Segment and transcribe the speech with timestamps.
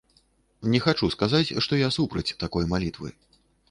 [0.75, 3.17] Не хачу сказаць, што я супраць такой малітвы.